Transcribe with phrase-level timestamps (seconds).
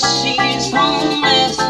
[0.00, 1.69] she's homeless.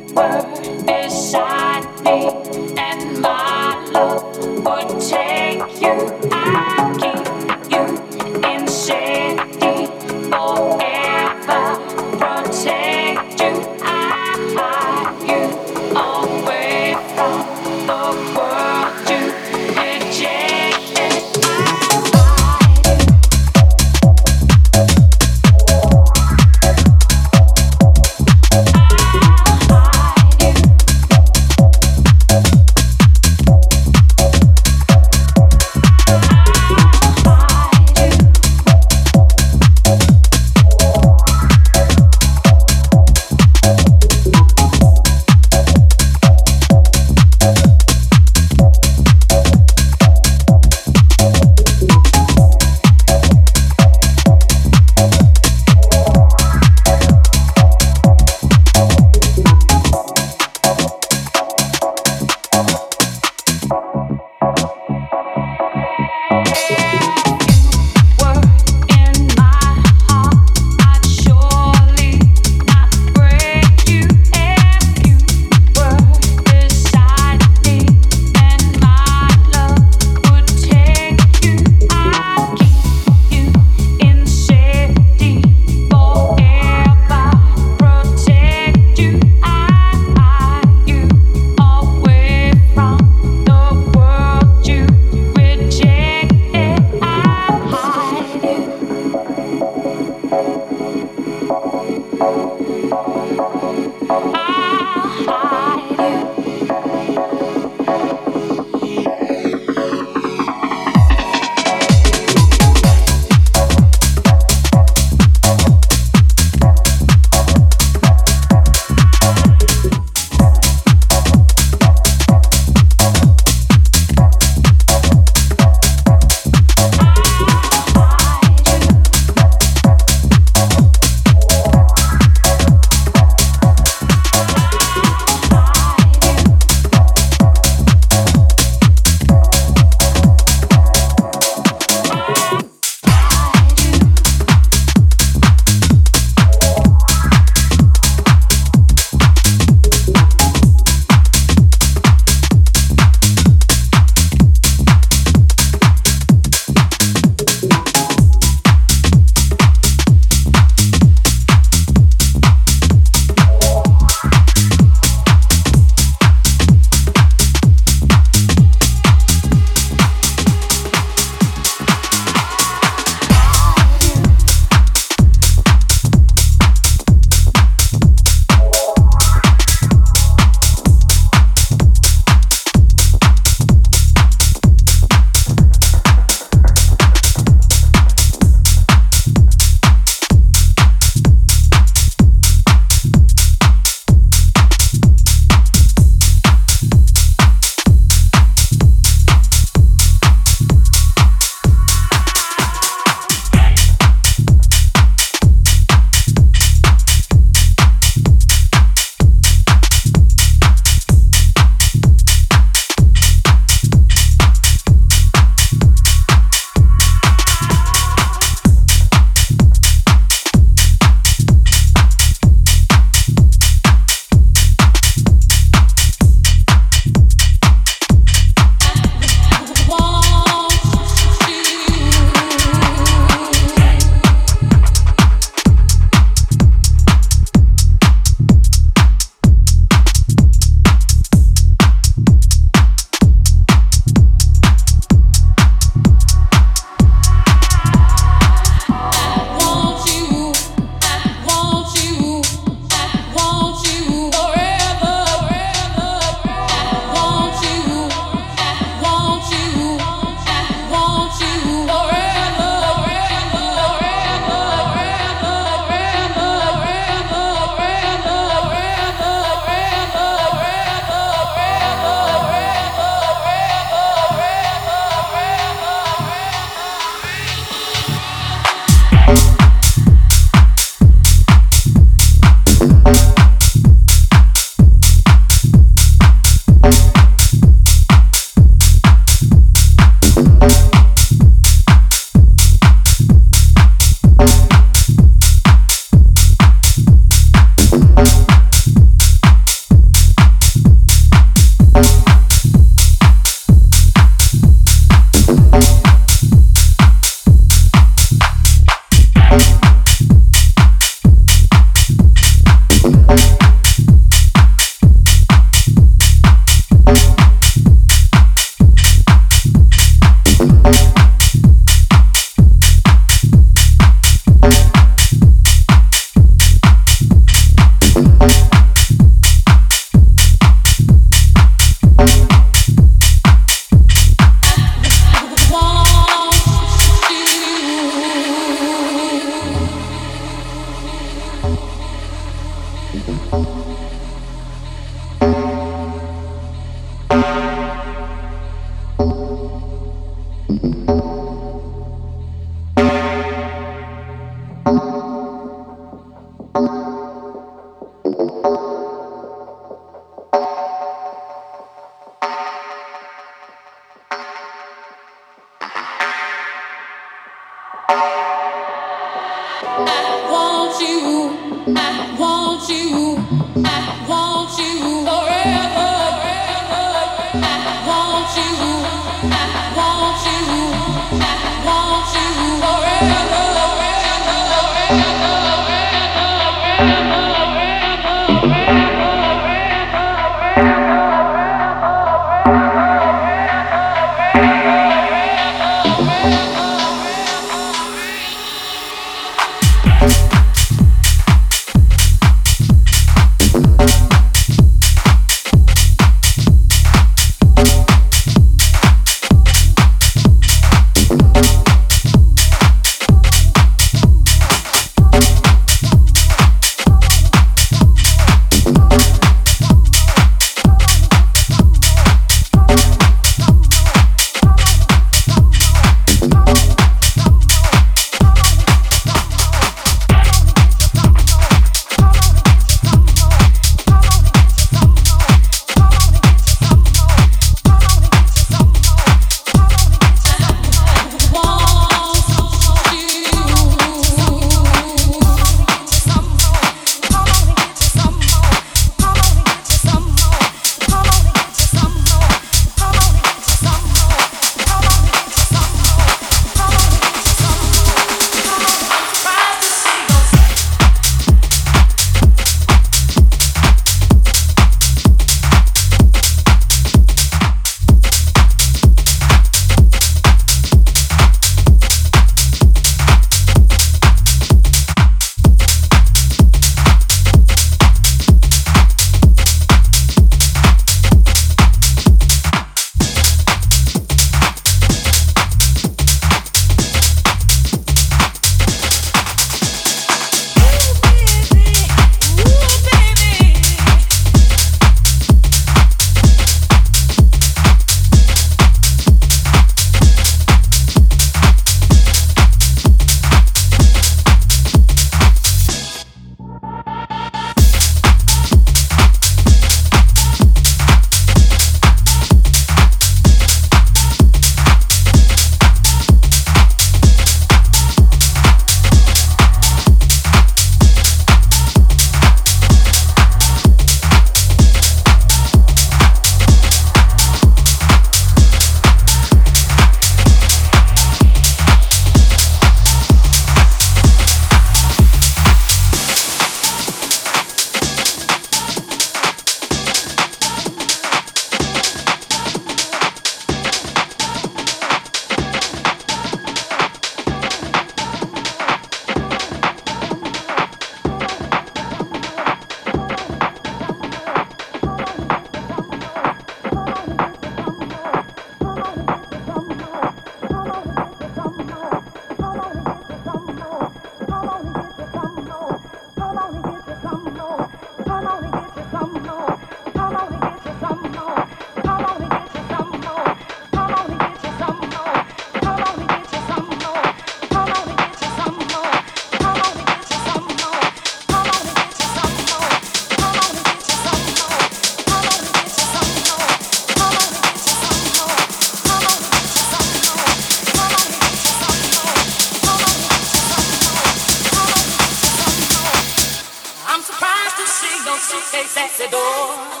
[599.31, 600.00] dor.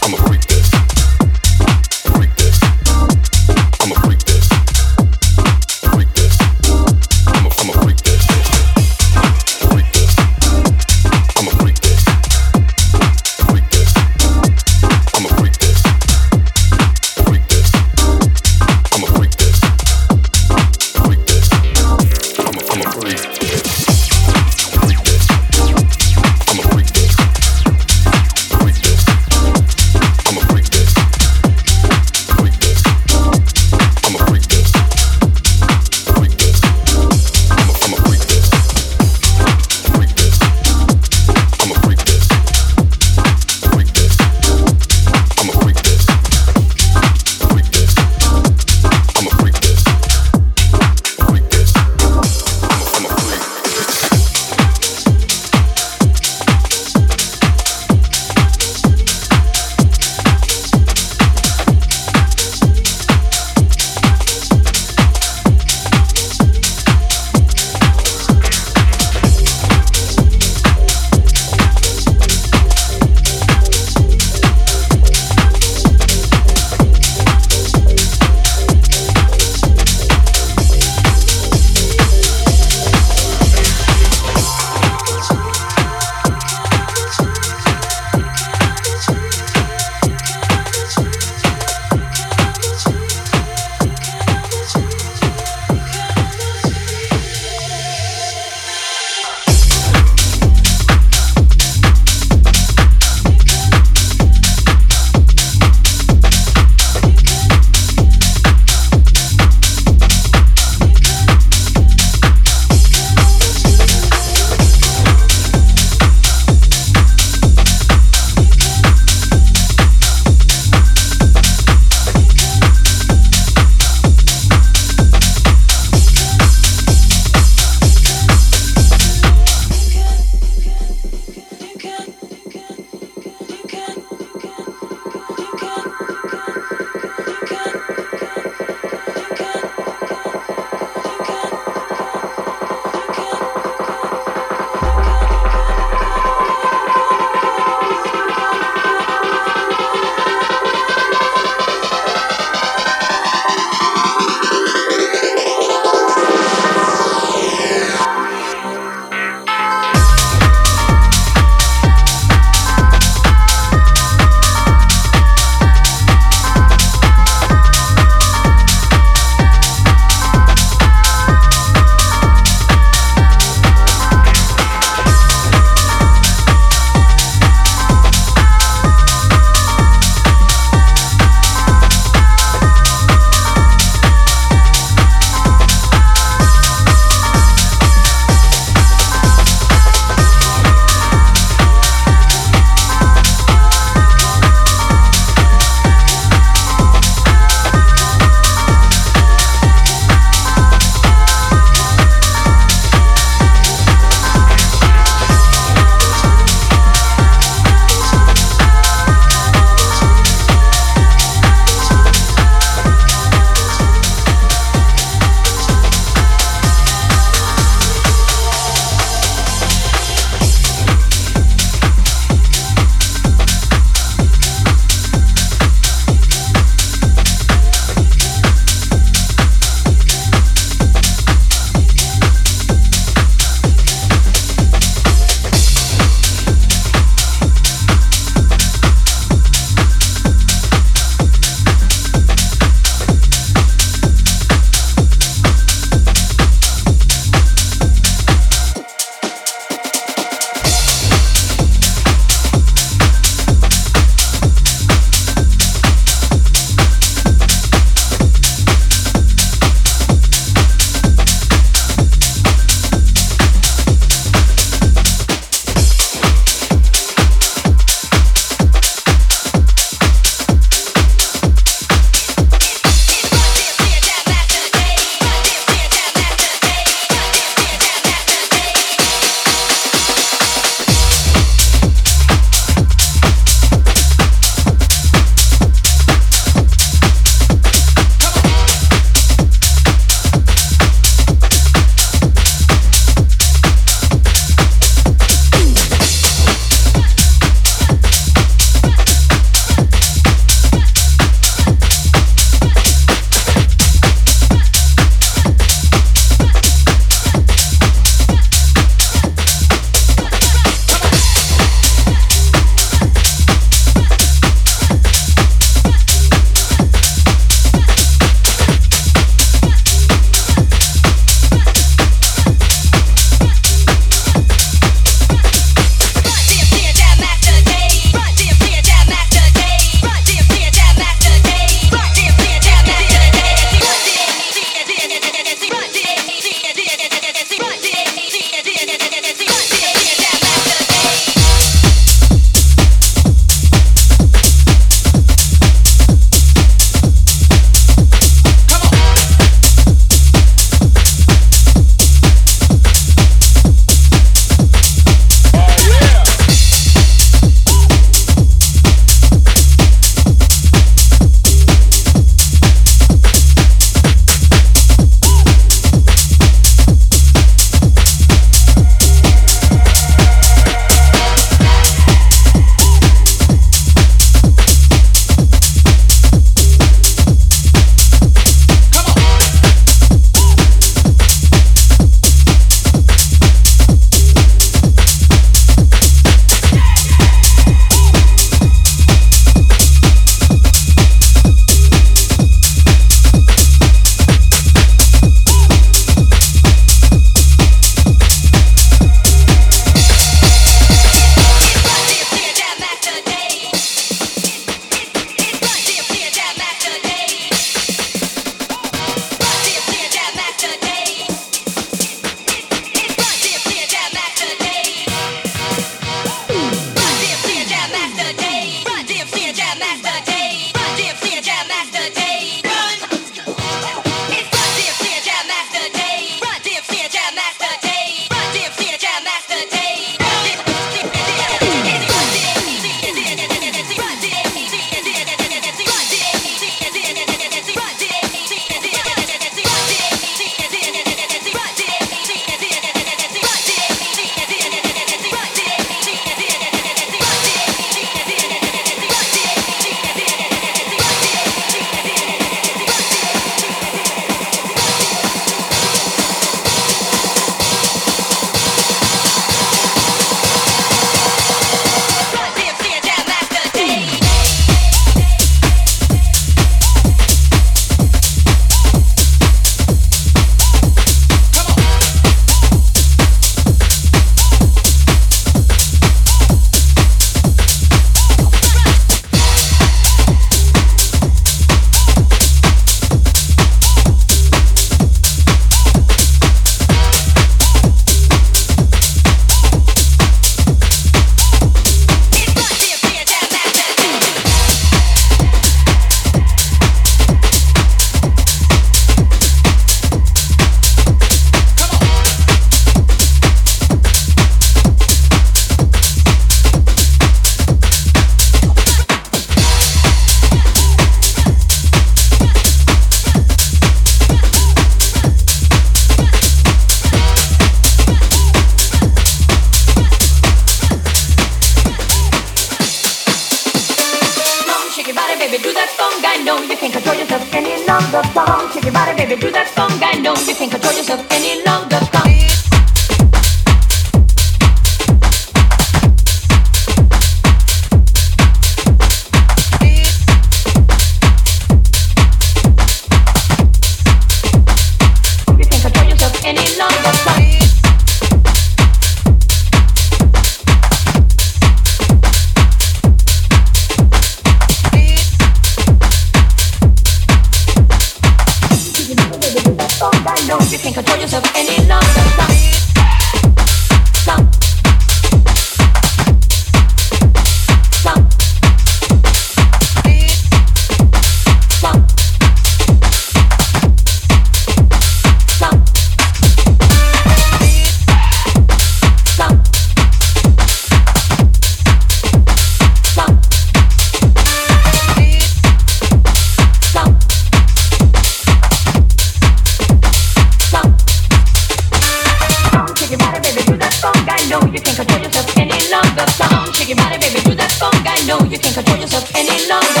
[599.71, 600.00] long.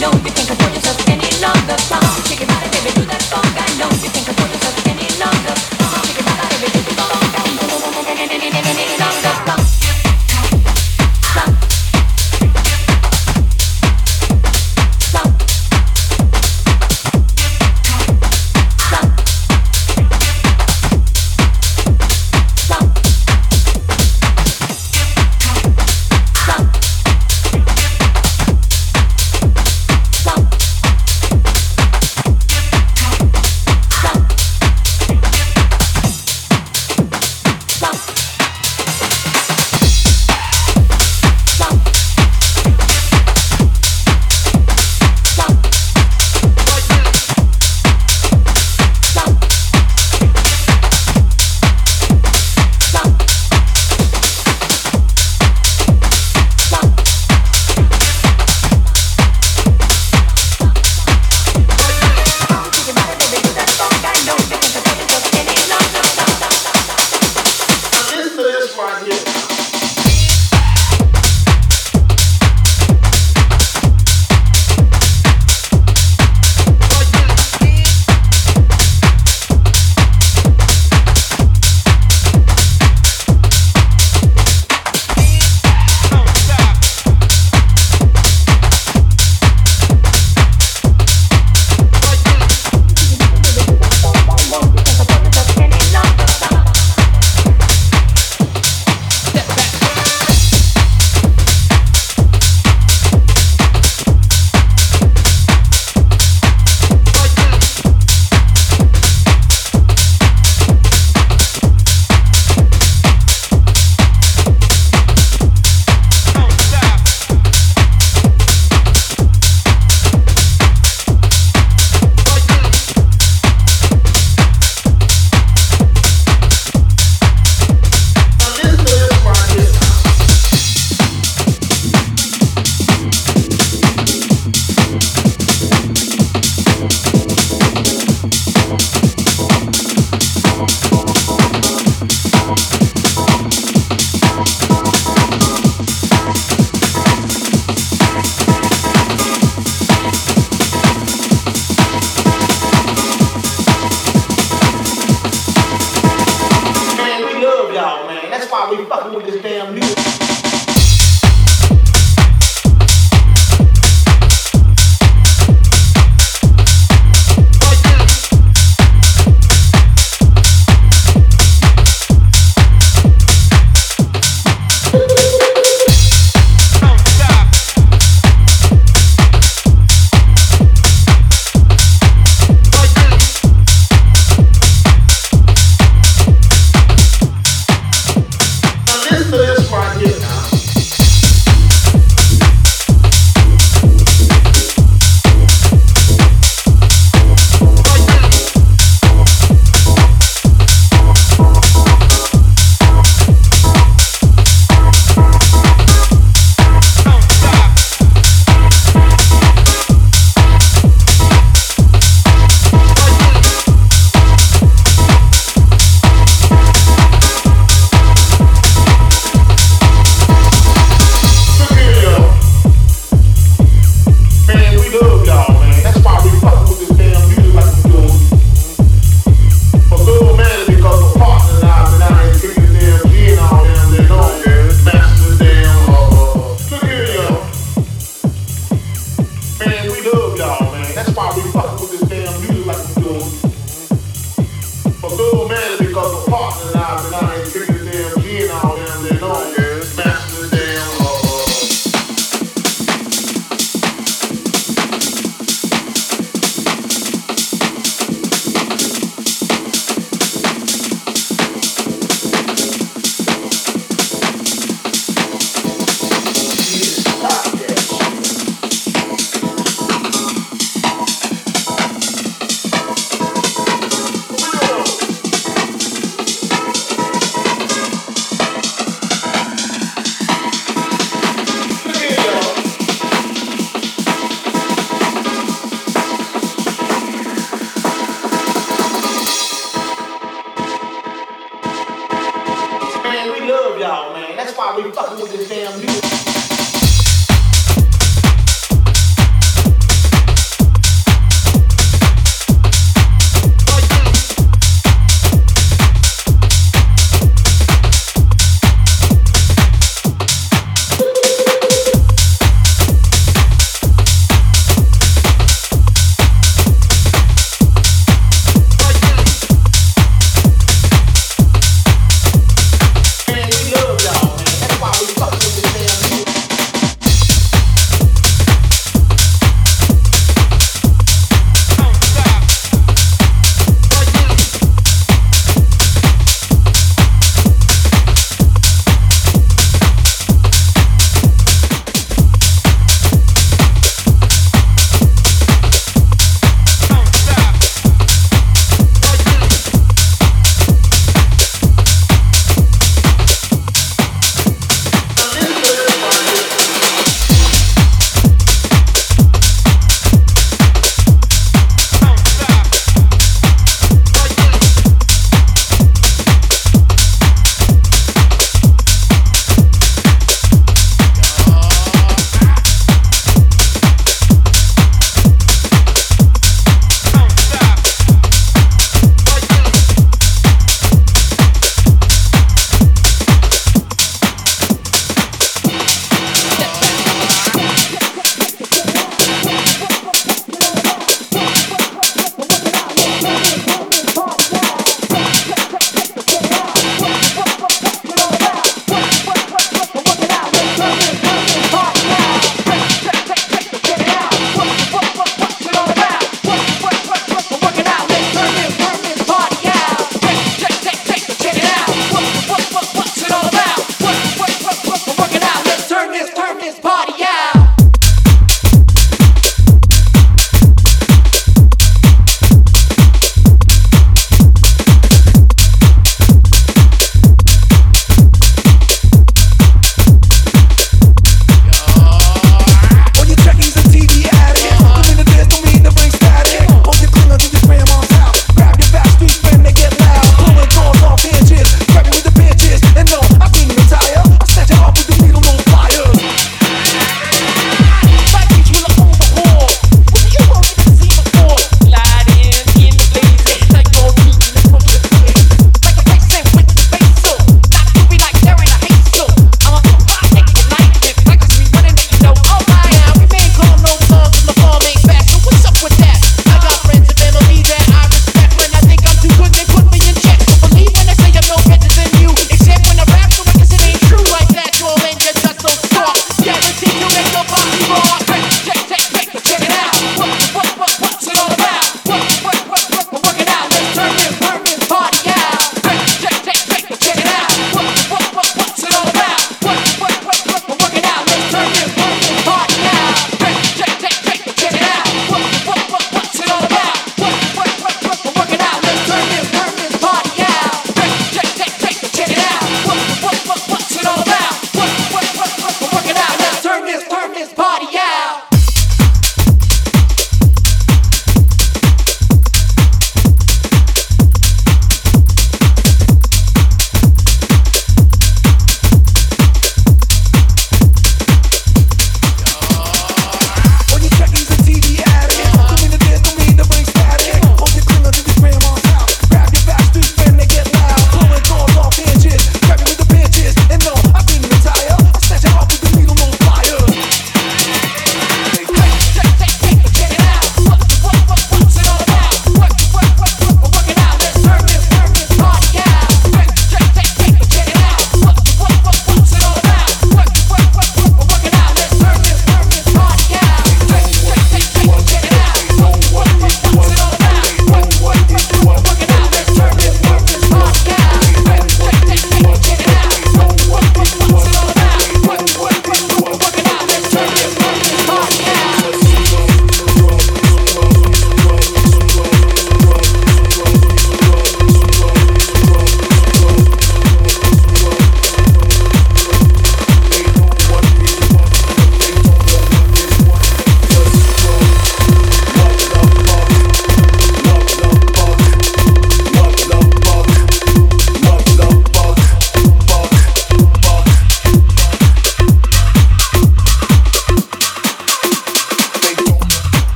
[0.00, 2.09] No, you can't control yourself any longer.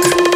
[0.00, 0.31] They